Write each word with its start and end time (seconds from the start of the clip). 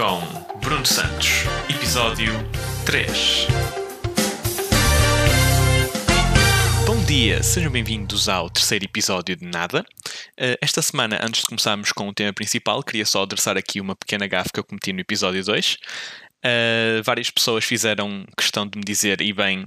com 0.00 0.58
Bruno 0.60 0.86
Santos, 0.86 1.42
episódio 1.68 2.32
3. 2.86 3.46
Bom 6.86 7.04
dia, 7.04 7.42
sejam 7.42 7.70
bem-vindos 7.70 8.26
ao 8.26 8.48
terceiro 8.48 8.86
episódio 8.86 9.36
de 9.36 9.44
Nada. 9.44 9.84
Uh, 10.40 10.56
esta 10.62 10.80
semana, 10.80 11.20
antes 11.22 11.42
de 11.42 11.48
começarmos 11.48 11.92
com 11.92 12.08
o 12.08 12.14
tema 12.14 12.32
principal, 12.32 12.82
queria 12.82 13.04
só 13.04 13.24
adressar 13.24 13.58
aqui 13.58 13.78
uma 13.78 13.94
pequena 13.94 14.26
gafe 14.26 14.48
que 14.54 14.60
eu 14.60 14.64
cometi 14.64 14.90
no 14.90 15.00
episódio 15.00 15.44
2. 15.44 15.76
Uh, 16.44 17.02
várias 17.04 17.30
pessoas 17.30 17.64
fizeram 17.64 18.24
questão 18.36 18.66
de 18.66 18.78
me 18.78 18.84
dizer, 18.84 19.20
e 19.20 19.30
bem, 19.30 19.66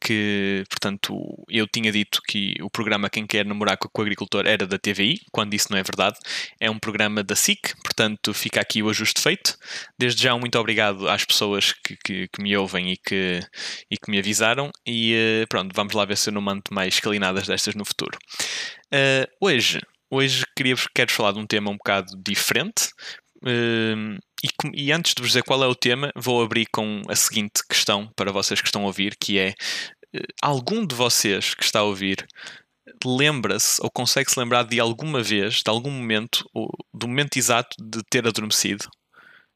que, 0.00 0.64
portanto, 0.70 1.14
eu 1.48 1.66
tinha 1.66 1.92
dito 1.92 2.20
que 2.26 2.54
o 2.62 2.70
programa 2.70 3.10
Quem 3.10 3.26
Quer 3.26 3.44
Namorar 3.44 3.76
com 3.76 3.88
o 3.94 4.02
Agricultor 4.02 4.46
era 4.46 4.66
da 4.66 4.78
TVI, 4.78 5.20
quando 5.30 5.52
isso 5.52 5.68
não 5.70 5.78
é 5.78 5.82
verdade. 5.82 6.16
É 6.58 6.70
um 6.70 6.78
programa 6.78 7.22
da 7.22 7.36
SIC, 7.36 7.74
portanto, 7.82 8.32
fica 8.32 8.60
aqui 8.60 8.82
o 8.82 8.88
ajuste 8.88 9.20
feito. 9.20 9.56
Desde 9.98 10.22
já, 10.22 10.36
muito 10.36 10.58
obrigado 10.58 11.08
às 11.08 11.24
pessoas 11.24 11.72
que, 11.72 11.96
que, 12.02 12.28
que 12.28 12.42
me 12.42 12.56
ouvem 12.56 12.92
e 12.92 12.96
que, 12.96 13.40
e 13.90 13.96
que 13.98 14.10
me 14.10 14.18
avisaram. 14.18 14.70
E 14.86 15.42
uh, 15.42 15.46
pronto, 15.48 15.72
vamos 15.74 15.92
lá 15.92 16.06
ver 16.06 16.16
se 16.16 16.30
eu 16.30 16.32
não 16.32 16.40
mando 16.40 16.62
mais 16.70 16.94
escalinadas 16.94 17.46
destas 17.46 17.74
no 17.74 17.84
futuro. 17.84 18.18
Uh, 18.86 19.28
hoje, 19.40 19.78
hoje 20.10 20.44
queria, 20.56 20.74
quero 20.94 21.12
falar 21.12 21.32
de 21.32 21.38
um 21.38 21.46
tema 21.46 21.70
um 21.70 21.76
bocado 21.76 22.12
diferente. 22.16 22.88
Uh, 23.42 24.18
e, 24.44 24.48
e, 24.74 24.92
antes 24.92 25.14
de 25.14 25.22
vos 25.22 25.30
dizer 25.30 25.42
qual 25.42 25.64
é 25.64 25.66
o 25.66 25.74
tema, 25.74 26.12
vou 26.14 26.42
abrir 26.42 26.66
com 26.70 27.00
a 27.08 27.16
seguinte 27.16 27.62
questão 27.66 28.10
para 28.14 28.30
vocês 28.30 28.60
que 28.60 28.68
estão 28.68 28.82
a 28.82 28.86
ouvir, 28.86 29.16
que 29.18 29.38
é 29.38 29.54
uh, 30.14 30.20
algum 30.42 30.86
de 30.86 30.94
vocês 30.94 31.54
que 31.54 31.64
está 31.64 31.80
a 31.80 31.84
ouvir 31.84 32.26
lembra-se 33.04 33.82
ou 33.82 33.90
consegue-se 33.90 34.38
lembrar 34.38 34.64
de 34.64 34.78
alguma 34.78 35.22
vez, 35.22 35.62
de 35.62 35.70
algum 35.70 35.90
momento, 35.90 36.44
ou, 36.52 36.68
do 36.92 37.08
momento 37.08 37.38
exato 37.38 37.74
de 37.80 38.02
ter 38.10 38.26
adormecido? 38.26 38.86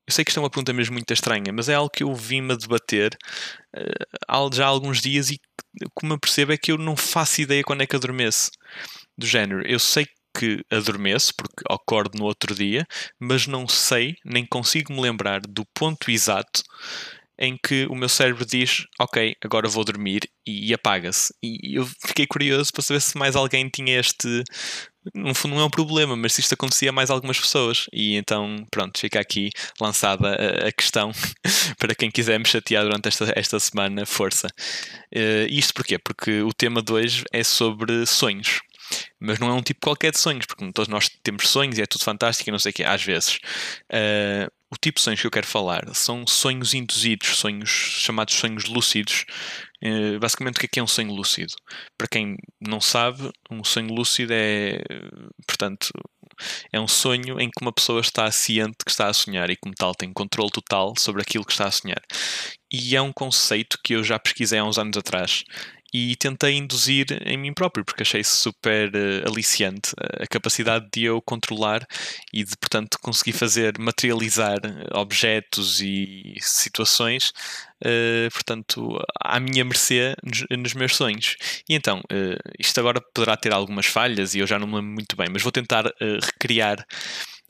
Eu 0.07 0.13
sei 0.15 0.25
que 0.25 0.31
isto 0.31 0.39
é 0.39 0.43
uma 0.43 0.49
pergunta 0.49 0.73
mesmo 0.73 0.95
muito 0.95 1.13
estranha, 1.13 1.53
mas 1.53 1.69
é 1.69 1.75
algo 1.75 1.91
que 1.91 2.03
eu 2.03 2.15
vim-me 2.15 2.55
a 2.55 2.57
debater 2.57 3.15
uh, 3.77 4.55
já 4.55 4.65
há 4.65 4.69
alguns 4.69 5.03
dias 5.03 5.29
e 5.29 5.39
como 5.95 6.15
eu 6.15 6.19
percebo 6.19 6.53
é 6.53 6.57
que 6.57 6.73
eu 6.73 6.79
não 6.79 6.97
faço 6.97 7.43
ideia 7.43 7.63
quando 7.63 7.83
é 7.83 7.87
que 7.87 7.95
adormeço. 7.95 8.51
Do 9.19 9.27
género, 9.27 9.67
eu 9.67 9.79
sei 9.79 10.07
que 10.39 10.65
adormeço, 10.71 11.33
porque 11.37 11.65
acordo 11.69 12.19
no 12.19 12.25
outro 12.25 12.55
dia, 12.55 12.87
mas 13.19 13.47
não 13.47 13.67
sei, 13.67 14.15
nem 14.25 14.47
consigo 14.47 14.93
me 14.93 15.01
lembrar 15.01 15.41
do 15.41 15.65
ponto 15.75 16.11
exato 16.11 16.63
em 17.39 17.57
que 17.57 17.87
o 17.87 17.95
meu 17.95 18.09
cérebro 18.09 18.45
diz: 18.45 18.85
Ok, 18.99 19.37
agora 19.43 19.69
vou 19.69 19.85
dormir 19.85 20.29
e 20.47 20.75
apaga-se. 20.75 21.33
E 21.43 21.79
eu 21.79 21.87
fiquei 22.05 22.27
curioso 22.27 22.73
para 22.73 22.83
saber 22.83 23.01
se 23.01 23.17
mais 23.17 23.37
alguém 23.37 23.69
tinha 23.69 23.99
este. 23.99 24.43
No 25.15 25.35
fundo, 25.35 25.55
não 25.55 25.63
é 25.63 25.65
um 25.65 25.71
problema, 25.71 26.17
mas 26.17 26.35
se 26.35 26.41
isto 26.41 26.53
acontecia 26.53 26.91
a 26.91 26.93
mais 26.93 27.09
algumas 27.09 27.39
pessoas. 27.39 27.87
E 27.93 28.17
então, 28.17 28.67
pronto, 28.71 28.99
fica 28.99 29.21
aqui 29.21 29.51
lançada 29.81 30.35
a, 30.67 30.73
questão 30.73 31.13
para 31.79 31.95
quem 31.95 32.11
quiser 32.11 32.39
me 32.39 32.47
chatear 32.47 32.85
durante 32.85 33.09
esta, 33.09 33.33
esta 33.35 33.61
semana, 33.61 34.05
força. 34.05 34.49
Uh, 35.15 35.47
isto 35.49 35.73
porquê? 35.73 35.99
Porque 35.99 36.43
o 36.43 36.53
tema 36.53 36.83
de 36.83 36.93
hoje 36.93 37.25
é 37.33 37.43
sobre 37.45 38.05
sonhos. 38.05 38.61
Mas 39.21 39.39
não 39.39 39.49
é 39.49 39.53
um 39.53 39.63
tipo 39.63 39.81
qualquer 39.81 40.13
de 40.13 40.19
sonhos, 40.19 40.47
porque 40.47 40.71
todos 40.73 40.89
nós 40.89 41.09
temos 41.23 41.49
sonhos 41.49 41.79
e 41.79 41.83
é 41.83 41.87
tudo 41.87 42.05
fantástico 42.05 42.49
e 42.49 42.53
não 42.53 42.59
sei 42.59 42.71
o 42.71 42.75
quê, 42.75 42.85
às 42.85 43.03
vezes. 43.03 43.39
Uh, 43.91 44.51
o 44.71 44.77
tipo 44.77 44.99
de 44.99 45.03
sonhos 45.03 45.21
que 45.21 45.27
eu 45.27 45.31
quero 45.31 45.47
falar 45.47 45.83
são 45.95 46.27
sonhos 46.27 46.75
induzidos, 46.75 47.37
sonhos 47.37 47.71
chamados 47.71 48.35
sonhos 48.35 48.67
lúcidos. 48.67 49.25
Uh, 49.83 50.19
basicamente, 50.19 50.57
o 50.57 50.61
que 50.61 50.67
é, 50.67 50.69
que 50.69 50.81
é 50.81 50.83
um 50.83 50.87
sonho 50.87 51.13
lúcido? 51.13 51.55
Para 51.97 52.09
quem 52.09 52.37
não 52.61 52.81
sabe, 52.81 53.31
um 53.51 53.65
sonho 53.65 53.93
lúcido 53.93 54.33
é, 54.35 54.83
portanto, 55.47 55.91
é 56.73 56.81
um 56.81 56.89
sonho 56.89 57.41
em 57.41 57.51
que 57.51 57.63
uma 57.63 57.73
pessoa 57.73 58.01
está 58.01 58.31
ciente 58.31 58.85
que 58.85 58.91
está 58.91 59.09
a 59.09 59.13
sonhar 59.13 59.51
e, 59.51 59.57
como 59.57 59.75
tal, 59.75 59.95
tem 59.95 60.13
controle 60.13 60.51
total 60.51 60.95
sobre 60.99 61.23
aquilo 61.23 61.45
que 61.45 61.53
está 61.53 61.67
a 61.67 61.71
sonhar. 61.71 62.03
E 62.71 62.95
é 62.95 63.03
um 63.03 63.13
conceito 63.13 63.79
que 63.83 63.95
eu 63.95 64.05
já 64.05 64.19
pesquisei 64.19 64.59
há 64.59 64.65
uns 64.65 64.79
anos 64.79 64.97
atrás 64.97 65.45
e 65.93 66.15
tentei 66.17 66.55
induzir 66.57 67.07
em 67.25 67.37
mim 67.37 67.53
próprio, 67.53 67.85
porque 67.85 68.03
achei 68.03 68.23
super 68.23 68.91
uh, 68.95 69.29
aliciante 69.29 69.93
a 70.21 70.27
capacidade 70.27 70.87
de 70.93 71.05
eu 71.05 71.21
controlar 71.23 71.87
e 72.33 72.45
de, 72.45 72.57
portanto, 72.57 72.99
conseguir 73.01 73.33
fazer, 73.33 73.79
materializar 73.79 74.59
objetos 74.93 75.81
e 75.81 76.35
situações, 76.41 77.33
uh, 77.85 78.31
portanto, 78.33 78.99
à 79.23 79.41
minha 79.41 79.65
mercê 79.65 80.15
nos, 80.23 80.45
nos 80.51 80.75
meus 80.75 80.95
sonhos. 80.95 81.37
E 81.69 81.75
então, 81.75 82.01
uh, 82.01 82.51
isto 82.59 82.79
agora 82.79 83.01
poderá 83.15 83.37
ter 83.37 83.53
algumas 83.53 83.87
falhas 83.87 84.35
e 84.35 84.41
eu 84.41 84.47
já 84.47 84.59
não 84.59 84.67
me 84.67 84.75
lembro 84.77 84.93
muito 84.93 85.17
bem, 85.17 85.29
mas 85.33 85.43
vou 85.43 85.53
tentar 85.53 85.85
recriar 86.23 86.85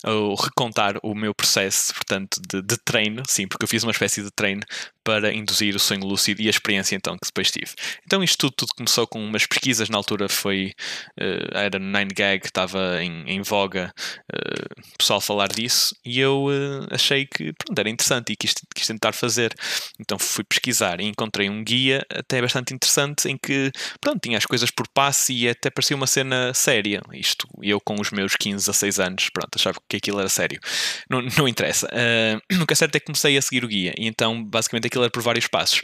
ou 0.04 0.34
recontar 0.36 0.96
o 1.02 1.14
meu 1.14 1.34
processo, 1.34 1.92
portanto, 1.92 2.40
de, 2.48 2.62
de, 2.62 2.76
treino, 2.76 3.22
sim, 3.26 3.48
porque 3.48 3.64
eu 3.64 3.68
fiz 3.68 3.82
uma 3.82 3.90
espécie 3.90 4.22
de 4.22 4.30
treino 4.30 4.62
para 5.08 5.32
induzir 5.32 5.74
o 5.74 5.78
sonho 5.78 6.04
lúcido 6.04 6.42
e 6.42 6.48
a 6.48 6.50
experiência 6.50 6.94
então 6.94 7.14
que 7.14 7.26
depois 7.26 7.50
tive. 7.50 7.72
Então 8.04 8.22
isto 8.22 8.36
tudo, 8.36 8.52
tudo 8.56 8.74
começou 8.76 9.06
com 9.06 9.24
umas 9.24 9.46
pesquisas, 9.46 9.88
na 9.88 9.96
altura 9.96 10.28
foi, 10.28 10.74
uh, 11.18 11.56
era 11.56 11.80
9gag, 11.80 12.44
estava 12.44 13.02
em, 13.02 13.24
em 13.26 13.40
voga 13.40 13.90
uh, 14.30 14.82
o 14.94 14.98
pessoal 14.98 15.18
falar 15.18 15.48
disso 15.48 15.96
e 16.04 16.20
eu 16.20 16.48
uh, 16.48 16.86
achei 16.90 17.24
que 17.24 17.54
pronto, 17.54 17.78
era 17.78 17.88
interessante 17.88 18.34
e 18.34 18.36
quis, 18.36 18.52
quis 18.74 18.86
tentar 18.86 19.12
fazer. 19.12 19.54
Então 19.98 20.18
fui 20.18 20.44
pesquisar 20.44 21.00
e 21.00 21.06
encontrei 21.06 21.48
um 21.48 21.64
guia 21.64 22.04
até 22.10 22.42
bastante 22.42 22.74
interessante 22.74 23.30
em 23.30 23.38
que, 23.38 23.72
pronto, 24.02 24.20
tinha 24.20 24.36
as 24.36 24.44
coisas 24.44 24.70
por 24.70 24.86
passe 24.88 25.32
e 25.32 25.48
até 25.48 25.70
parecia 25.70 25.96
uma 25.96 26.06
cena 26.06 26.52
séria. 26.52 27.00
Isto, 27.14 27.48
eu 27.62 27.80
com 27.80 27.98
os 27.98 28.10
meus 28.10 28.36
15 28.36 28.68
a 28.68 28.74
6 28.74 29.00
anos, 29.00 29.30
pronto, 29.30 29.56
achava 29.56 29.78
que 29.88 29.96
aquilo 29.96 30.20
era 30.20 30.28
sério. 30.28 30.60
Não, 31.08 31.22
não 31.38 31.48
interessa. 31.48 31.88
Uh, 31.98 32.40
nunca 32.56 32.74
certo 32.74 32.94
é 32.96 33.00
que 33.00 33.06
comecei 33.06 33.36
a 33.36 33.42
seguir 33.42 33.64
o 33.64 33.68
guia 33.68 33.92
e 33.96 34.06
então 34.06 34.42
basicamente 34.42 34.86
aquilo 34.86 34.97
aquilo 34.98 35.04
era 35.04 35.10
por 35.10 35.22
vários 35.22 35.46
passos. 35.46 35.80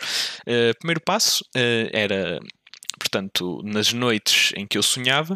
Uh, 0.46 0.76
primeiro 0.78 1.00
passo 1.00 1.44
uh, 1.56 1.90
era 1.92 2.40
portanto, 2.98 3.60
nas 3.64 3.92
noites 3.92 4.52
em 4.56 4.66
que 4.66 4.78
eu 4.78 4.82
sonhava, 4.82 5.34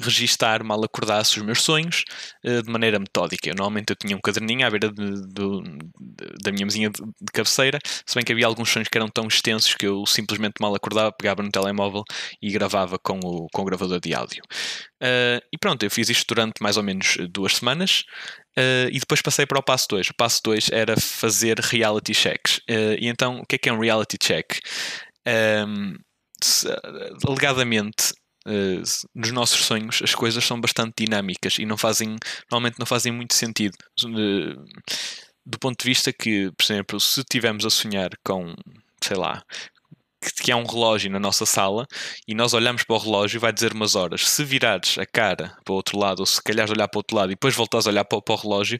registar 0.00 0.64
mal 0.64 0.82
acordasse 0.84 1.38
os 1.38 1.44
meus 1.44 1.62
sonhos 1.62 2.04
uh, 2.44 2.62
de 2.62 2.70
maneira 2.70 2.98
metódica. 2.98 3.48
Normalmente 3.50 3.90
eu 3.90 3.96
tinha 3.96 4.16
um 4.16 4.20
caderninho 4.20 4.66
à 4.66 4.70
beira 4.70 4.90
de, 4.92 5.10
de, 5.10 5.62
de, 6.00 6.38
da 6.42 6.52
minha 6.52 6.66
mesinha 6.66 6.90
de, 6.90 7.02
cabeceira, 7.32 7.78
se 8.06 8.14
bem 8.14 8.24
que 8.24 8.32
havia 8.32 8.46
alguns 8.46 8.70
sonhos 8.70 8.88
que 8.88 8.98
eram 8.98 9.08
tão 9.08 9.26
extensos 9.26 9.74
que 9.74 9.86
eu 9.86 10.04
simplesmente 10.06 10.54
mal 10.60 10.74
acordava, 10.74 11.12
pegava 11.12 11.42
no 11.42 11.50
telemóvel 11.50 12.04
e 12.42 12.50
gravava 12.50 12.98
com 12.98 13.18
o, 13.20 13.46
com 13.52 13.62
o 13.62 13.64
gravador 13.64 14.00
de 14.00 14.14
áudio. 14.14 14.42
Uh, 15.02 15.40
e 15.52 15.58
pronto, 15.58 15.82
eu 15.82 15.90
fiz 15.90 16.08
isto 16.08 16.34
durante 16.34 16.62
mais 16.62 16.76
ou 16.76 16.82
menos 16.82 17.16
duas 17.30 17.56
semanas. 17.56 18.04
Uh, 18.58 18.90
e 18.90 18.98
depois 18.98 19.22
passei 19.22 19.46
para 19.46 19.58
o 19.58 19.62
passo 19.62 19.86
2. 19.90 20.08
O 20.10 20.14
passo 20.14 20.40
2 20.42 20.70
era 20.72 20.98
fazer 21.00 21.60
reality 21.60 22.12
checks. 22.12 22.58
Uh, 22.68 22.98
e 22.98 23.06
então, 23.06 23.38
o 23.38 23.46
que 23.46 23.54
é 23.54 23.58
que 23.58 23.68
é 23.68 23.72
um 23.72 23.78
reality 23.78 24.18
check? 24.18 24.58
Um, 25.26 25.94
se, 25.94 25.98
alegadamente, 27.26 28.12
uh, 28.46 28.82
nos 29.14 29.32
nossos 29.32 29.64
sonhos, 29.64 30.00
as 30.02 30.14
coisas 30.14 30.44
são 30.44 30.60
bastante 30.60 31.04
dinâmicas 31.04 31.58
e 31.58 31.66
não 31.66 31.76
fazem, 31.76 32.16
normalmente 32.50 32.78
não 32.78 32.86
fazem 32.86 33.12
muito 33.12 33.34
sentido. 33.34 33.76
do 35.46 35.58
ponto 35.58 35.82
de 35.82 35.88
vista 35.88 36.12
que, 36.12 36.50
por 36.56 36.64
exemplo, 36.64 37.00
se 37.00 37.20
estivermos 37.20 37.64
a 37.64 37.70
sonhar 37.70 38.10
com, 38.24 38.54
sei 39.02 39.16
lá, 39.16 39.42
que 40.42 40.50
há 40.50 40.56
um 40.56 40.64
relógio 40.64 41.10
na 41.10 41.18
nossa 41.18 41.46
sala 41.46 41.86
e 42.26 42.34
nós 42.34 42.52
olhamos 42.52 42.82
para 42.82 42.96
o 42.96 42.98
relógio 42.98 43.38
e 43.38 43.40
vai 43.40 43.52
dizer 43.52 43.72
umas 43.72 43.94
horas. 43.94 44.28
Se 44.28 44.44
virares 44.44 44.98
a 44.98 45.06
cara 45.06 45.56
para 45.64 45.72
o 45.72 45.76
outro 45.76 45.98
lado, 45.98 46.20
ou 46.20 46.26
se 46.26 46.42
calhares 46.42 46.70
olhar 46.70 46.88
para 46.88 46.98
o 46.98 47.00
outro 47.00 47.16
lado 47.16 47.30
e 47.30 47.34
depois 47.34 47.54
voltares 47.54 47.86
a 47.86 47.90
olhar 47.90 48.04
para, 48.04 48.20
para 48.20 48.34
o 48.34 48.36
relógio, 48.36 48.78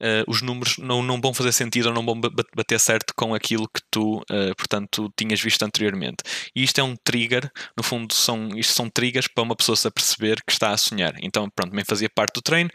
uh, 0.00 0.24
os 0.26 0.42
números 0.42 0.78
não, 0.78 1.02
não 1.02 1.20
vão 1.20 1.34
fazer 1.34 1.52
sentido 1.52 1.86
ou 1.86 1.94
não 1.94 2.04
vão 2.04 2.20
bater 2.20 2.80
certo 2.80 3.12
com 3.14 3.34
aquilo 3.34 3.68
que 3.68 3.80
tu, 3.90 4.18
uh, 4.18 4.54
portanto, 4.56 5.12
tinhas 5.16 5.40
visto 5.40 5.62
anteriormente. 5.62 6.22
E 6.54 6.62
isto 6.62 6.80
é 6.80 6.82
um 6.82 6.96
trigger, 6.96 7.50
no 7.76 7.82
fundo, 7.82 8.14
são, 8.14 8.48
isto 8.56 8.72
são 8.72 8.88
triggers 8.88 9.28
para 9.28 9.42
uma 9.42 9.56
pessoa 9.56 9.76
se 9.76 9.86
aperceber 9.86 10.42
que 10.46 10.52
está 10.52 10.70
a 10.70 10.76
sonhar. 10.76 11.14
Então, 11.22 11.48
pronto, 11.50 11.70
também 11.70 11.84
fazia 11.84 12.08
parte 12.08 12.34
do 12.34 12.42
treino 12.42 12.70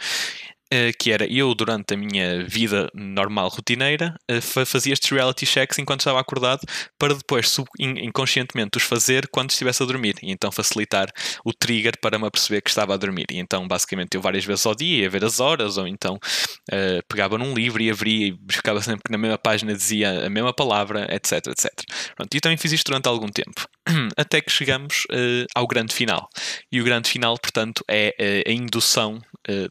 que 0.97 1.11
era 1.11 1.25
eu, 1.31 1.53
durante 1.53 1.93
a 1.93 1.97
minha 1.97 2.43
vida 2.43 2.89
normal, 2.93 3.49
rotineira, 3.49 4.15
eh, 4.27 4.41
fazia 4.41 4.93
estes 4.93 5.09
reality 5.09 5.45
checks 5.45 5.77
enquanto 5.77 6.01
estava 6.01 6.19
acordado, 6.19 6.61
para 6.97 7.13
depois, 7.13 7.55
inconscientemente, 7.79 8.77
os 8.77 8.83
fazer 8.83 9.27
quando 9.27 9.51
estivesse 9.51 9.83
a 9.83 9.85
dormir, 9.85 10.15
e 10.21 10.31
então 10.31 10.51
facilitar 10.51 11.11
o 11.43 11.53
trigger 11.53 11.93
para 12.01 12.17
me 12.17 12.25
aperceber 12.25 12.61
que 12.61 12.69
estava 12.69 12.93
a 12.93 12.97
dormir. 12.97 13.25
E 13.31 13.37
então, 13.37 13.67
basicamente, 13.67 14.15
eu 14.15 14.21
várias 14.21 14.45
vezes 14.45 14.65
ao 14.65 14.75
dia 14.75 15.03
ia 15.03 15.09
ver 15.09 15.23
as 15.23 15.39
horas, 15.39 15.77
ou 15.77 15.87
então 15.87 16.15
uh, 16.15 17.03
pegava 17.07 17.37
num 17.37 17.53
livro 17.53 17.81
e 17.81 17.91
abria 17.91 18.27
e 18.27 18.37
ficava 18.51 18.81
sempre 18.81 19.03
que 19.05 19.11
na 19.11 19.17
mesma 19.17 19.37
página 19.37 19.73
dizia 19.73 20.25
a 20.25 20.29
mesma 20.29 20.53
palavra, 20.53 21.07
etc, 21.13 21.47
etc. 21.47 21.71
Pronto, 22.15 22.35
e 22.35 22.39
também 22.39 22.57
fiz 22.57 22.71
isto 22.71 22.87
durante 22.87 23.07
algum 23.07 23.27
tempo, 23.27 23.67
até 24.17 24.41
que 24.41 24.51
chegamos 24.51 25.05
uh, 25.11 25.45
ao 25.53 25.67
grande 25.67 25.93
final. 25.93 26.27
E 26.71 26.81
o 26.81 26.83
grande 26.83 27.09
final, 27.09 27.37
portanto, 27.37 27.83
é 27.87 28.15
uh, 28.19 28.49
a 28.49 28.53
indução 28.53 29.21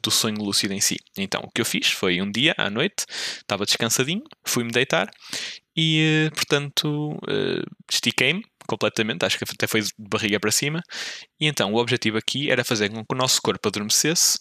do 0.05 0.11
sonho 0.11 0.41
lúcido 0.41 0.73
em 0.73 0.81
si. 0.85 0.97
Então, 1.17 1.43
o 1.45 1.51
que 1.51 1.61
eu 1.61 1.65
fiz 1.65 1.89
foi 1.91 2.21
um 2.21 2.31
dia 2.31 2.55
à 2.57 2.71
noite, 2.71 3.05
estava 3.39 3.65
descansadinho, 3.65 4.25
fui-me 4.47 4.71
deitar 4.71 5.11
e, 5.77 6.27
eh, 6.27 6.31
portanto, 6.31 7.19
eh, 7.29 7.65
estiquei-me 7.91 8.45
completamente, 8.67 9.25
acho 9.25 9.39
que 9.39 9.45
até 9.45 9.67
foi 9.67 9.83
de 9.83 9.93
barriga 9.99 10.41
para 10.41 10.51
cima. 10.53 10.83
E 11.41 11.47
então, 11.47 11.73
o 11.73 11.77
objetivo 11.77 12.19
aqui 12.19 12.51
era 12.51 12.65
fazer 12.65 12.89
com 12.91 13.05
que 13.05 13.15
o 13.15 13.17
nosso 13.17 13.41
corpo 13.43 13.69
adormecesse, 13.69 14.39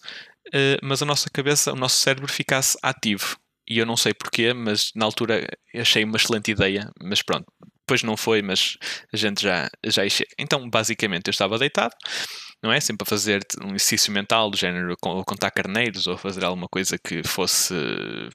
eh, 0.53 0.77
mas 0.83 1.01
a 1.01 1.05
nossa 1.05 1.29
cabeça, 1.29 1.73
o 1.73 1.75
nosso 1.75 1.97
cérebro 1.97 2.31
ficasse 2.31 2.77
ativo. 2.81 3.37
e 3.67 3.77
eu 3.79 3.85
não 3.85 3.95
sei 3.95 4.13
porquê, 4.13 4.53
mas 4.53 4.91
na 4.93 5.05
altura 5.05 5.47
achei 5.73 6.03
uma 6.03 6.17
excelente 6.17 6.51
ideia, 6.51 6.91
mas 7.01 7.21
pronto, 7.21 7.45
depois 7.79 8.03
não 8.03 8.17
foi, 8.17 8.41
mas 8.41 8.77
a 9.13 9.17
gente 9.17 9.41
já, 9.41 9.69
já 9.85 10.07
chega. 10.09 10.29
Então, 10.37 10.69
basicamente, 10.69 11.27
eu 11.27 11.31
estava 11.31 11.57
deitado, 11.57 11.95
não 12.63 12.71
é? 12.71 12.79
Sempre 12.79 13.03
a 13.03 13.09
fazer 13.09 13.45
um 13.61 13.75
exercício 13.75 14.11
mental 14.11 14.49
do 14.49 14.55
género, 14.55 14.95
ou 15.03 15.25
contar 15.25 15.51
carneiros, 15.51 16.07
ou 16.07 16.17
fazer 16.17 16.45
alguma 16.45 16.69
coisa 16.69 16.97
que 16.97 17.21
fosse, 17.21 17.73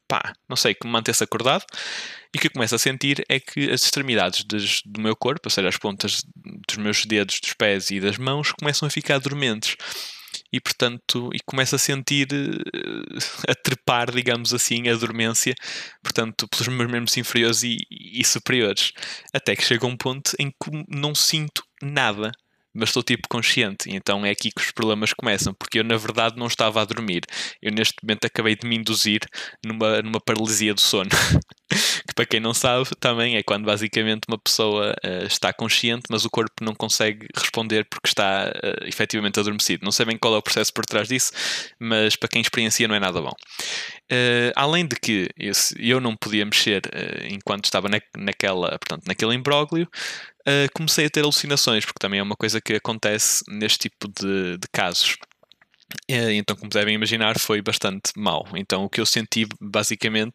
pá, 0.07 0.35
não 0.47 0.57
sei, 0.57 0.75
que 0.75 0.87
me 0.87 0.93
mantesse 0.93 1.25
acordado. 1.25 1.65
E 2.35 2.37
o 2.37 2.41
que 2.41 2.49
eu 2.49 2.53
começo 2.53 2.75
a 2.75 2.79
sentir 2.79 3.25
é 3.27 3.41
que 3.41 3.71
as 3.71 3.83
extremidades 3.83 4.45
des, 4.45 4.83
do 4.85 5.01
meu 5.01 5.17
corpo, 5.17 5.41
ou 5.47 5.51
seja, 5.51 5.69
as 5.69 5.79
pontas 5.79 6.23
dos 6.69 6.77
meus 6.77 7.07
dedos, 7.07 7.41
dos 7.41 7.55
pés 7.55 7.91
e 7.91 7.99
das 7.99 8.19
mãos, 8.19 8.53
começam 8.53 8.87
a 8.87 8.91
ficar 8.91 9.19
dormentes 9.19 9.77
e 10.53 10.61
portanto 10.61 11.31
e 11.35 11.39
começa 11.45 11.77
a 11.77 11.79
sentir 11.79 12.29
uh, 12.33 13.51
a 13.51 13.55
trepar, 13.55 14.11
digamos 14.11 14.53
assim, 14.53 14.89
a 14.89 14.95
dormência, 14.95 15.55
portanto, 16.03 16.47
pelos 16.49 16.69
meus 16.69 16.91
membros 16.91 17.17
inferiores 17.17 17.63
e, 17.63 17.79
e 17.91 18.23
superiores, 18.25 18.93
até 19.33 19.57
que 19.57 19.65
chega 19.65 19.87
um 19.87 19.97
ponto 19.97 20.33
em 20.39 20.51
que 20.51 20.85
não 20.89 21.15
sinto 21.15 21.63
nada 21.83 22.31
mas 22.75 22.91
estou 22.91 23.03
tipo 23.03 23.29
consciente, 23.29 23.91
então 23.91 24.25
é 24.25 24.31
aqui 24.31 24.51
que 24.51 24.61
os 24.61 24.71
problemas 24.71 25.13
começam, 25.13 25.55
porque 25.55 25.81
eu 25.81 25.85
na 25.85 25.97
verdade 25.97 26.37
não 26.37 26.47
estava 26.47 26.81
a 26.81 26.85
dormir. 26.85 27.23
Eu 27.63 27.73
neste 27.73 27.95
momento 28.03 28.27
acabei 28.27 28.57
de 28.57 28.67
me 28.67 28.77
induzir 28.77 29.21
numa, 29.65 30.03
numa 30.03 30.21
paralisia 30.21 30.75
do 30.75 30.81
sono. 30.81 31.11
para 32.19 32.27
quem 32.27 32.41
não 32.41 32.53
sabe, 32.53 32.85
também 32.99 33.37
é 33.37 33.45
quando 33.45 33.65
basicamente 33.65 34.23
uma 34.27 34.37
pessoa 34.37 34.93
uh, 35.07 35.25
está 35.25 35.53
consciente, 35.53 36.03
mas 36.11 36.25
o 36.25 36.31
corpo 36.31 36.65
não 36.65 36.75
consegue 36.75 37.29
responder 37.33 37.85
porque 37.85 38.09
está 38.09 38.51
uh, 38.57 38.85
efetivamente 38.89 39.39
adormecido. 39.39 39.85
Não 39.85 39.93
sei 39.93 40.05
bem 40.05 40.19
qual 40.19 40.35
é 40.35 40.39
o 40.39 40.43
processo 40.43 40.73
por 40.75 40.85
trás 40.85 41.07
disso, 41.07 41.31
mas 41.79 42.17
para 42.17 42.29
quem 42.29 42.43
experiencia 42.43 42.89
não 42.89 42.97
é 42.97 42.99
nada 42.99 43.23
bom. 43.23 43.31
Uh, 44.11 44.51
além 44.57 44.85
de 44.85 44.97
que 44.97 45.29
esse, 45.39 45.77
eu 45.79 46.01
não 46.01 46.17
podia 46.17 46.45
mexer 46.45 46.83
uh, 46.87 47.27
enquanto 47.33 47.67
estava 47.67 47.89
na, 47.89 48.01
naquela, 48.17 48.71
portanto, 48.71 49.05
naquele 49.07 49.37
imbróglio, 49.37 49.89
uh, 50.41 50.69
comecei 50.75 51.07
a 51.07 51.11
ter 51.11 51.23
alucinações, 51.23 51.85
porque 51.85 52.01
também 52.01 52.19
é 52.19 52.23
uma 52.25 52.35
coisa 52.35 52.61
que 52.61 52.73
acontece 52.73 53.45
neste 53.47 53.79
tipo 53.79 54.09
de, 54.09 54.59
de 54.59 54.69
casos. 54.73 55.17
Então, 56.09 56.57
como 56.57 56.71
devem 56.71 56.95
imaginar, 56.95 57.39
foi 57.39 57.63
bastante 57.63 58.13
mal. 58.17 58.47
Então, 58.55 58.85
o 58.85 58.91
que 58.91 59.01
eu 59.01 59.07
senti 59.07 59.47
basicamente 59.61 60.35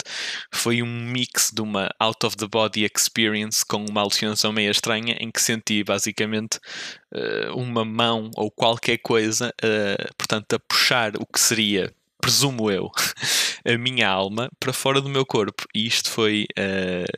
foi 0.52 0.82
um 0.82 0.88
mix 0.88 1.52
de 1.54 1.62
uma 1.62 1.90
out 2.00 2.26
of 2.26 2.36
the 2.38 2.48
body 2.48 2.86
experience 2.86 3.64
com 3.66 3.86
uma 3.88 4.02
alucinação 4.02 4.52
meio 4.52 4.72
estranha, 4.72 5.16
em 5.20 5.32
que 5.32 5.42
senti 5.42 5.84
basicamente 5.84 6.60
uma 7.56 7.86
mão 7.86 8.32
ou 8.36 8.50
qualquer 8.50 8.98
coisa, 8.98 9.54
portanto, 10.18 10.54
a 10.54 10.60
puxar 10.60 11.16
o 11.18 11.26
que 11.26 11.40
seria 11.40 11.94
presumo 12.20 12.72
eu, 12.72 12.90
a 13.66 13.78
minha 13.78 14.08
alma 14.08 14.50
para 14.60 14.74
fora 14.74 15.02
do 15.02 15.10
meu 15.10 15.26
corpo. 15.26 15.66
E 15.76 15.86
isto 15.86 16.10
foi, 16.10 16.48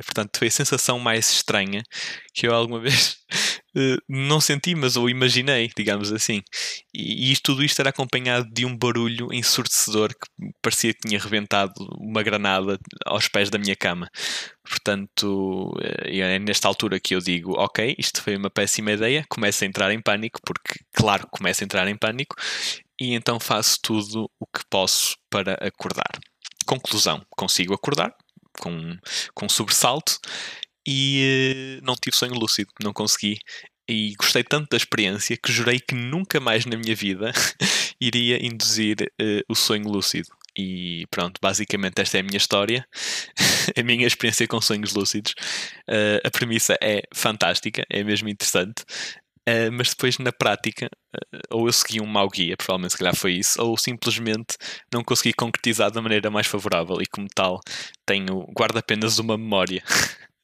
portanto, 0.03 0.37
foi 0.37 0.47
a 0.47 0.51
sensação 0.51 0.99
mais 0.99 1.31
estranha 1.31 1.83
que 2.33 2.47
eu 2.47 2.53
alguma 2.53 2.79
vez 2.81 3.17
não 4.07 4.39
senti, 4.39 4.73
mas 4.73 4.95
ou 4.95 5.09
imaginei, 5.09 5.69
digamos 5.75 6.11
assim. 6.11 6.41
E, 6.93 7.31
e 7.31 7.37
tudo 7.37 7.63
isto 7.63 7.79
era 7.79 7.89
acompanhado 7.89 8.49
de 8.51 8.65
um 8.65 8.75
barulho 8.75 9.33
ensurdecedor 9.33 10.09
que 10.09 10.51
parecia 10.61 10.93
que 10.93 11.07
tinha 11.07 11.19
reventado 11.19 11.73
uma 11.99 12.23
granada 12.23 12.79
aos 13.05 13.27
pés 13.27 13.49
da 13.49 13.57
minha 13.57 13.75
cama. 13.75 14.09
Portanto, 14.63 15.73
eh, 15.81 16.19
é 16.19 16.39
nesta 16.39 16.67
altura 16.67 16.99
que 16.99 17.15
eu 17.15 17.19
digo: 17.19 17.53
Ok, 17.57 17.95
isto 17.97 18.21
foi 18.21 18.37
uma 18.37 18.49
péssima 18.49 18.91
ideia. 18.91 19.25
Começo 19.29 19.63
a 19.63 19.67
entrar 19.67 19.91
em 19.91 20.01
pânico, 20.01 20.39
porque, 20.45 20.79
claro, 20.93 21.27
começo 21.29 21.63
a 21.63 21.65
entrar 21.65 21.87
em 21.87 21.97
pânico 21.97 22.35
e 22.99 23.13
então 23.13 23.39
faço 23.39 23.77
tudo 23.81 24.29
o 24.39 24.45
que 24.47 24.63
posso 24.69 25.15
para 25.29 25.53
acordar. 25.55 26.19
Conclusão: 26.65 27.21
consigo 27.29 27.73
acordar 27.73 28.15
com, 28.59 28.97
com 29.33 29.49
sobressalto 29.49 30.19
e 30.85 31.79
uh, 31.81 31.85
não 31.85 31.95
tive 31.95 32.15
sonho 32.15 32.33
lúcido, 32.33 32.69
não 32.83 32.93
consegui. 32.93 33.39
E 33.87 34.15
gostei 34.15 34.43
tanto 34.43 34.69
da 34.71 34.77
experiência 34.77 35.37
que 35.37 35.51
jurei 35.51 35.79
que 35.79 35.93
nunca 35.93 36.39
mais 36.39 36.65
na 36.65 36.75
minha 36.75 36.95
vida 36.95 37.31
iria 38.01 38.43
induzir 38.43 38.97
uh, 39.21 39.41
o 39.47 39.55
sonho 39.55 39.87
lúcido. 39.87 40.29
E 40.57 41.05
pronto, 41.11 41.39
basicamente 41.41 42.01
esta 42.01 42.17
é 42.17 42.21
a 42.21 42.23
minha 42.23 42.37
história, 42.37 42.87
a 43.77 43.83
minha 43.83 44.07
experiência 44.07 44.47
com 44.47 44.59
sonhos 44.61 44.93
lúcidos. 44.93 45.33
Uh, 45.87 46.21
a 46.23 46.31
premissa 46.31 46.77
é 46.81 47.03
fantástica, 47.13 47.85
é 47.89 48.03
mesmo 48.03 48.29
interessante. 48.29 48.83
Uh, 49.47 49.71
mas 49.71 49.89
depois 49.89 50.17
na 50.17 50.31
prática, 50.31 50.89
ou 51.51 51.67
eu 51.67 51.73
segui 51.73 52.01
um 52.01 52.07
mau 52.07 52.27
guia, 52.27 52.57
provavelmente 52.57 52.93
se 52.93 52.97
calhar 52.97 53.15
foi 53.15 53.33
isso, 53.33 53.61
ou 53.61 53.77
simplesmente 53.77 54.57
não 54.91 55.03
consegui 55.03 55.33
concretizar 55.33 55.91
da 55.91 56.01
maneira 56.01 56.31
mais 56.31 56.47
favorável 56.47 56.99
e 56.99 57.05
como 57.05 57.27
tal 57.27 57.59
tenho, 58.07 58.43
guardo 58.55 58.77
apenas 58.77 59.19
uma 59.19 59.37
memória 59.37 59.83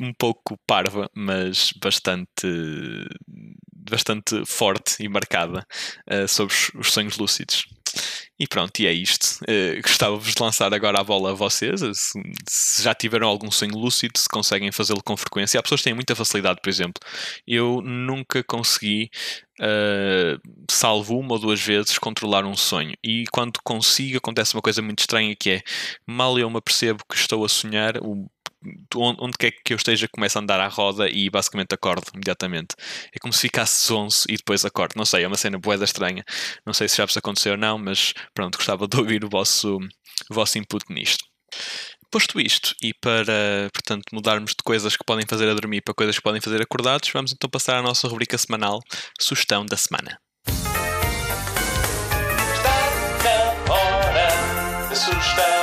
um 0.00 0.12
pouco 0.12 0.58
parva, 0.66 1.10
mas 1.14 1.72
bastante 1.80 2.46
bastante 3.88 4.44
forte 4.44 5.02
e 5.02 5.08
marcada 5.08 5.66
uh, 6.10 6.26
sobre 6.26 6.54
os 6.74 6.92
sonhos 6.92 7.16
lúcidos. 7.16 7.66
E 8.38 8.46
pronto, 8.46 8.78
e 8.80 8.86
é 8.86 8.92
isto. 8.92 9.40
Uh, 9.42 9.80
Gostava-vos 9.80 10.34
de 10.34 10.42
lançar 10.42 10.74
agora 10.74 11.00
a 11.00 11.04
bola 11.04 11.30
a 11.30 11.34
vocês. 11.34 11.80
Se, 11.80 12.20
se 12.46 12.82
já 12.82 12.94
tiveram 12.94 13.26
algum 13.28 13.50
sonho 13.50 13.74
lúcido, 13.74 14.18
se 14.18 14.28
conseguem 14.28 14.70
fazê-lo 14.70 15.02
com 15.02 15.16
frequência. 15.16 15.58
Há 15.58 15.62
pessoas 15.62 15.80
que 15.80 15.84
têm 15.84 15.94
muita 15.94 16.14
facilidade, 16.14 16.60
por 16.62 16.68
exemplo. 16.68 17.00
Eu 17.46 17.80
nunca 17.80 18.44
consegui, 18.44 19.10
uh, 19.60 20.38
salvo 20.70 21.18
uma 21.18 21.32
ou 21.32 21.38
duas 21.38 21.62
vezes, 21.62 21.98
controlar 21.98 22.44
um 22.44 22.56
sonho. 22.56 22.94
E 23.02 23.24
quando 23.32 23.58
consigo, 23.64 24.18
acontece 24.18 24.54
uma 24.54 24.62
coisa 24.62 24.82
muito 24.82 24.98
estranha 24.98 25.34
que 25.34 25.50
é, 25.50 25.62
mal 26.06 26.38
eu 26.38 26.50
me 26.50 26.58
apercebo 26.58 27.04
que 27.08 27.16
estou 27.16 27.42
a 27.42 27.48
sonhar, 27.48 27.96
o 28.02 28.28
onde 28.94 29.36
quer 29.38 29.52
que 29.64 29.72
eu 29.72 29.76
esteja, 29.76 30.08
começa 30.08 30.38
a 30.38 30.42
andar 30.42 30.60
à 30.60 30.68
roda 30.68 31.08
e 31.08 31.28
basicamente 31.30 31.74
acordo 31.74 32.06
imediatamente. 32.14 32.74
É 33.12 33.18
como 33.20 33.32
se 33.32 33.40
ficasse 33.40 33.86
zonzo 33.86 34.24
e 34.28 34.36
depois 34.36 34.64
acordo. 34.64 34.94
Não 34.96 35.04
sei, 35.04 35.24
é 35.24 35.26
uma 35.26 35.36
cena 35.36 35.58
boeda 35.58 35.84
estranha. 35.84 36.24
Não 36.64 36.72
sei 36.72 36.88
se 36.88 36.96
já 36.96 37.04
vos 37.04 37.16
aconteceu 37.16 37.52
ou 37.52 37.58
não, 37.58 37.78
mas 37.78 38.14
pronto, 38.34 38.56
gostava 38.56 38.88
de 38.88 38.96
ouvir 38.96 39.24
o 39.24 39.28
vosso, 39.28 39.78
o 40.30 40.34
vosso 40.34 40.58
input 40.58 40.84
nisto. 40.90 41.24
Posto 42.10 42.40
isto, 42.40 42.74
e 42.80 42.94
para, 42.94 43.68
portanto, 43.72 44.04
mudarmos 44.12 44.52
de 44.52 44.62
coisas 44.64 44.96
que 44.96 45.04
podem 45.04 45.26
fazer 45.26 45.48
a 45.48 45.54
dormir 45.54 45.82
para 45.82 45.92
coisas 45.92 46.16
que 46.16 46.22
podem 46.22 46.40
fazer 46.40 46.62
acordados, 46.62 47.10
vamos 47.12 47.32
então 47.32 47.50
passar 47.50 47.76
à 47.76 47.82
nossa 47.82 48.06
rubrica 48.06 48.38
semanal 48.38 48.80
Sugestão 49.20 49.66
da 49.66 49.76
Semana. 49.76 50.18
Está 52.54 53.04
na 53.24 53.74
hora 53.74 54.94
sugestão 54.94 55.55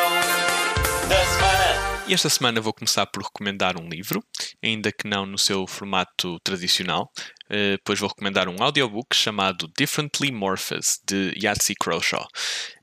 e 2.08 2.14
esta 2.14 2.30
semana 2.30 2.60
vou 2.60 2.74
começar 2.74 3.06
por 3.06 3.24
recomendar 3.24 3.80
um 3.80 3.88
livro, 3.88 4.22
ainda 4.62 4.92
que 4.92 5.08
não 5.08 5.26
no 5.26 5.38
seu 5.38 5.66
formato 5.66 6.38
tradicional, 6.44 7.10
uh, 7.46 7.80
pois 7.86 8.00
vou 8.00 8.10
recomendar 8.10 8.50
um 8.50 8.62
audiobook 8.62 9.16
chamado 9.16 9.72
Differently 9.78 10.32
Morphous, 10.32 11.00
de 11.06 11.34
Yahtzee 11.42 11.76
Croshaw. 11.76 12.28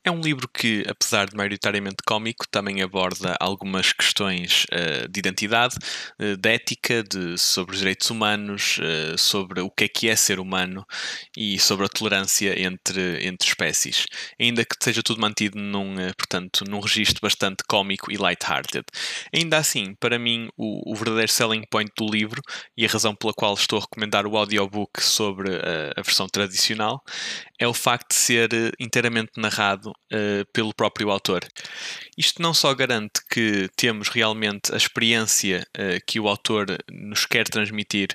É 0.03 0.09
um 0.09 0.19
livro 0.19 0.47
que, 0.47 0.83
apesar 0.87 1.29
de 1.29 1.37
maioritariamente 1.37 1.97
cómico, 2.03 2.47
também 2.49 2.81
aborda 2.81 3.37
algumas 3.39 3.93
questões 3.93 4.65
uh, 4.73 5.07
de 5.07 5.19
identidade, 5.19 5.75
uh, 6.19 6.35
de 6.35 6.49
ética, 6.49 7.03
de, 7.03 7.37
sobre 7.37 7.73
os 7.73 7.79
direitos 7.79 8.09
humanos, 8.09 8.79
uh, 8.79 9.15
sobre 9.15 9.61
o 9.61 9.69
que 9.69 9.83
é 9.83 9.87
que 9.87 10.09
é 10.09 10.15
ser 10.15 10.39
humano 10.39 10.83
e 11.37 11.59
sobre 11.59 11.85
a 11.85 11.87
tolerância 11.87 12.59
entre, 12.59 13.23
entre 13.27 13.47
espécies. 13.47 14.07
Ainda 14.39 14.65
que 14.65 14.75
seja 14.81 15.03
tudo 15.03 15.21
mantido 15.21 15.59
num, 15.59 15.93
portanto, 16.17 16.65
num 16.67 16.79
registro 16.79 17.21
bastante 17.21 17.63
cómico 17.67 18.11
e 18.11 18.17
light-hearted. 18.17 18.85
Ainda 19.31 19.57
assim, 19.57 19.93
para 19.99 20.17
mim, 20.17 20.49
o, 20.57 20.93
o, 20.93 20.95
verdadeiro 20.95 21.31
selling 21.31 21.63
point 21.69 21.91
do 21.95 22.09
livro 22.09 22.41
e 22.75 22.85
a 22.85 22.89
razão 22.89 23.13
pela 23.13 23.33
qual 23.33 23.53
estou 23.53 23.77
a 23.77 23.81
recomendar 23.83 24.25
o 24.25 24.35
audiobook 24.35 25.03
sobre 25.03 25.51
a 25.95 26.01
versão 26.01 26.27
tradicional 26.27 27.03
é 27.59 27.67
o 27.67 27.73
facto 27.73 28.09
de 28.09 28.15
ser 28.15 28.49
inteiramente 28.79 29.33
narrado 29.37 29.90
uh, 29.91 30.45
pelo 30.53 30.73
próprio 30.73 31.09
autor. 31.09 31.45
Isto 32.17 32.41
não 32.41 32.53
só 32.53 32.73
garante 32.73 33.21
que 33.29 33.69
temos 33.75 34.09
realmente 34.09 34.73
a 34.73 34.77
experiência 34.77 35.65
uh, 35.77 36.03
que 36.05 36.19
o 36.19 36.27
autor 36.27 36.77
nos 36.91 37.25
quer 37.25 37.47
transmitir 37.47 38.09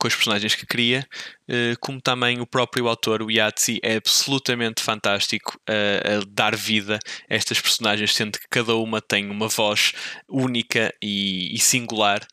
com 0.00 0.08
os 0.08 0.14
personagens 0.14 0.54
que 0.54 0.66
cria, 0.66 1.06
uh, 1.48 1.78
como 1.80 2.00
também 2.00 2.40
o 2.40 2.46
próprio 2.46 2.88
autor, 2.88 3.22
o 3.22 3.30
Yahtzee, 3.30 3.80
é 3.82 3.96
absolutamente 3.96 4.82
fantástico 4.82 5.60
a 5.66 6.24
dar 6.28 6.56
vida 6.56 6.98
a 7.28 7.34
estas 7.34 7.60
personagens, 7.60 8.14
sendo 8.14 8.38
que 8.38 8.48
cada 8.48 8.74
uma 8.74 9.00
tem 9.00 9.30
uma 9.30 9.48
voz 9.48 9.92
única 10.28 10.92
e, 11.02 11.54
e 11.54 11.58
singular, 11.58 12.26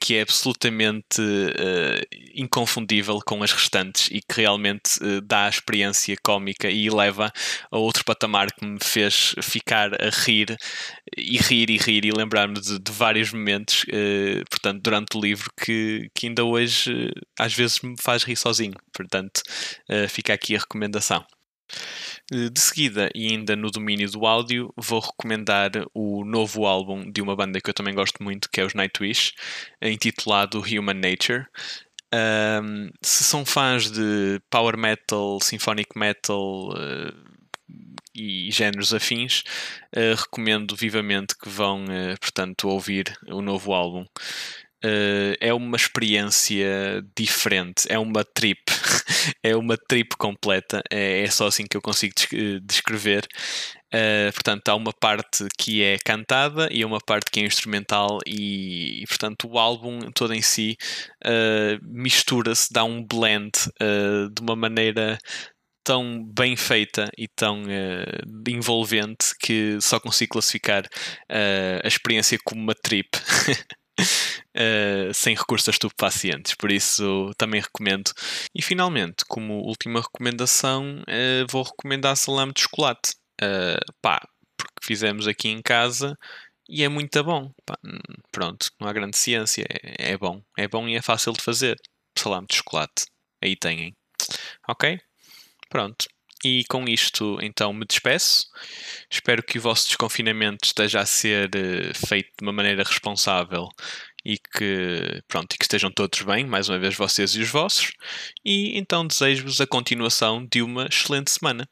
que 0.00 0.16
é 0.16 0.22
absolutamente 0.22 1.20
inconfundível 2.34 3.20
com 3.26 3.42
as 3.42 3.52
restantes 3.52 4.08
e 4.10 4.20
que 4.20 4.40
realmente 4.40 4.98
dá 5.24 5.46
a 5.46 5.48
experiência 5.48 6.16
cómica 6.22 6.70
e 6.70 6.88
leva 6.88 7.32
a 7.70 7.78
outro 7.78 8.04
patamar 8.04 8.52
que 8.52 8.64
me 8.64 8.78
fez 8.82 9.34
ficar 9.42 9.90
a 9.94 10.10
rir 10.10 10.56
e 11.16 11.36
rir 11.38 11.70
e 11.70 11.76
rir 11.76 12.04
e 12.04 12.12
lembrar-me 12.12 12.60
de, 12.60 12.78
de, 12.78 12.92
vários 12.92 13.32
momentos, 13.32 13.84
uh, 13.84 14.44
portanto, 14.50 14.82
durante 14.82 15.16
o 15.16 15.20
livro 15.20 15.50
que, 15.62 16.10
que 16.14 16.26
ainda 16.26 16.44
hoje 16.44 16.92
uh, 16.92 17.26
às 17.38 17.54
vezes 17.54 17.80
me 17.80 17.94
faz 18.00 18.22
rir 18.24 18.36
sozinho. 18.36 18.74
Portanto, 18.92 19.42
uh, 19.90 20.08
fica 20.08 20.32
aqui 20.32 20.56
a 20.56 20.58
recomendação. 20.58 21.24
De 22.30 22.60
seguida, 22.60 23.10
e 23.14 23.28
ainda 23.28 23.56
no 23.56 23.70
domínio 23.70 24.10
do 24.10 24.26
áudio, 24.26 24.72
vou 24.76 25.00
recomendar 25.00 25.70
o 25.94 26.24
novo 26.24 26.66
álbum 26.66 27.10
de 27.10 27.20
uma 27.20 27.34
banda 27.34 27.60
que 27.60 27.68
eu 27.68 27.74
também 27.74 27.94
gosto 27.94 28.22
muito, 28.22 28.48
que 28.50 28.60
é 28.60 28.64
os 28.64 28.74
Nightwish, 28.74 29.32
intitulado 29.82 30.60
Human 30.60 30.94
Nature. 30.94 31.46
Um, 32.14 32.90
se 33.00 33.24
são 33.24 33.44
fãs 33.44 33.90
de 33.90 34.38
power 34.50 34.76
metal, 34.76 35.40
symphonic 35.40 35.98
metal 35.98 36.68
uh, 36.72 37.21
e 38.14 38.50
géneros 38.50 38.92
afins, 38.92 39.42
uh, 39.96 40.14
recomendo 40.16 40.76
vivamente 40.76 41.36
que 41.36 41.48
vão, 41.48 41.84
uh, 41.84 42.18
portanto, 42.20 42.68
ouvir 42.68 43.12
o 43.28 43.40
novo 43.40 43.72
álbum. 43.72 44.04
é 45.40 45.54
uma 45.54 45.76
experiência 45.76 47.02
diferente, 47.16 47.86
é 47.88 47.98
uma 47.98 48.24
trip, 48.24 48.62
é 49.42 49.54
uma 49.56 49.76
trip 49.76 50.16
completa, 50.16 50.82
é, 50.90 51.22
é 51.22 51.30
só 51.30 51.46
assim 51.46 51.64
que 51.68 51.76
eu 51.76 51.82
consigo 51.82 52.14
descrever. 52.62 53.28
Uh, 53.94 54.32
portanto, 54.32 54.70
há 54.70 54.74
uma 54.74 54.92
parte 54.92 55.46
que 55.58 55.82
é 55.82 55.98
cantada 56.02 56.66
e 56.70 56.82
uma 56.82 56.98
parte 56.98 57.30
que 57.30 57.40
é 57.40 57.44
instrumental, 57.44 58.20
e, 58.26 59.02
e 59.02 59.06
portanto, 59.06 59.46
o 59.46 59.58
álbum 59.58 60.10
todo 60.14 60.32
em 60.32 60.40
si 60.40 60.78
uh, 61.26 61.78
mistura-se, 61.82 62.72
dá 62.72 62.84
um 62.84 63.04
blend 63.04 63.52
uh, 63.82 64.30
de 64.30 64.40
uma 64.40 64.56
maneira 64.56 65.18
tão 65.84 66.24
bem 66.24 66.56
feita 66.56 67.10
e 67.16 67.28
tão 67.28 67.62
envolvente 68.48 69.34
que 69.40 69.80
só 69.80 69.98
consigo 69.98 70.32
classificar 70.32 70.88
a 71.28 71.86
experiência 71.86 72.38
como 72.44 72.62
uma 72.62 72.74
trip. 72.74 73.08
Uh, 74.56 75.12
sem 75.14 75.34
recursos 75.34 75.68
a 75.68 75.70
estupefacientes, 75.70 76.54
por 76.54 76.70
isso 76.70 77.30
também 77.36 77.60
recomendo. 77.60 78.10
E 78.54 78.62
finalmente, 78.62 79.24
como 79.28 79.54
última 79.54 80.00
recomendação, 80.00 81.02
uh, 81.02 81.46
vou 81.50 81.62
recomendar 81.62 82.16
salame 82.16 82.52
de 82.52 82.62
chocolate. 82.62 83.14
Uh, 83.42 83.92
pá, 84.00 84.20
porque 84.56 84.74
fizemos 84.82 85.26
aqui 85.26 85.48
em 85.48 85.60
casa 85.62 86.16
e 86.68 86.82
é 86.82 86.88
muito 86.88 87.22
bom. 87.24 87.52
Pá, 87.66 87.78
pronto, 88.30 88.70
não 88.80 88.88
há 88.88 88.92
grande 88.92 89.16
ciência, 89.16 89.64
é, 89.68 90.12
é, 90.12 90.18
bom. 90.18 90.42
É 90.56 90.68
bom 90.68 90.88
e 90.88 90.96
é 90.96 91.02
fácil 91.02 91.32
de 91.32 91.42
fazer. 91.42 91.76
Salame 92.18 92.46
de 92.48 92.56
chocolate. 92.56 93.06
Aí 93.42 93.56
têm. 93.56 93.94
Ok? 94.68 95.00
Pronto. 95.72 96.06
E 96.44 96.64
com 96.68 96.84
isto, 96.86 97.38
então, 97.40 97.72
me 97.72 97.86
despeço. 97.86 98.44
Espero 99.10 99.42
que 99.42 99.56
o 99.58 99.62
vosso 99.62 99.86
desconfinamento 99.86 100.66
esteja 100.66 101.00
a 101.00 101.06
ser 101.06 101.48
uh, 101.48 102.06
feito 102.06 102.28
de 102.38 102.42
uma 102.42 102.52
maneira 102.52 102.82
responsável 102.82 103.68
e 104.22 104.36
que, 104.36 105.22
pronto, 105.26 105.54
e 105.54 105.56
que 105.58 105.64
estejam 105.64 105.90
todos 105.90 106.20
bem, 106.20 106.44
mais 106.44 106.68
uma 106.68 106.78
vez 106.78 106.94
vocês 106.94 107.34
e 107.36 107.40
os 107.40 107.48
vossos. 107.48 107.90
E 108.44 108.76
então 108.76 109.06
desejo-vos 109.06 109.62
a 109.62 109.66
continuação 109.66 110.46
de 110.46 110.60
uma 110.60 110.86
excelente 110.88 111.30
semana. 111.30 111.66